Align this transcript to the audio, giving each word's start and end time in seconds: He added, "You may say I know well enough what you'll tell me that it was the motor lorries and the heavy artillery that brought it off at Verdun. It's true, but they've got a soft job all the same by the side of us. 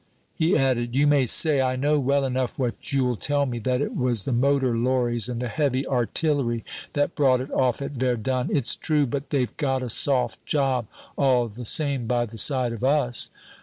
He 0.35 0.57
added, 0.57 0.95
"You 0.95 1.05
may 1.05 1.27
say 1.27 1.61
I 1.61 1.75
know 1.75 1.99
well 1.99 2.25
enough 2.25 2.57
what 2.57 2.91
you'll 2.91 3.15
tell 3.15 3.45
me 3.45 3.59
that 3.59 3.81
it 3.81 3.95
was 3.95 4.23
the 4.23 4.33
motor 4.33 4.75
lorries 4.75 5.29
and 5.29 5.39
the 5.39 5.47
heavy 5.47 5.85
artillery 5.85 6.65
that 6.93 7.13
brought 7.13 7.39
it 7.39 7.51
off 7.51 7.83
at 7.83 7.91
Verdun. 7.91 8.49
It's 8.51 8.73
true, 8.73 9.05
but 9.05 9.29
they've 9.29 9.55
got 9.57 9.83
a 9.83 9.91
soft 9.91 10.43
job 10.43 10.87
all 11.19 11.47
the 11.47 11.65
same 11.65 12.07
by 12.07 12.25
the 12.25 12.39
side 12.39 12.73
of 12.73 12.83
us. 12.83 13.29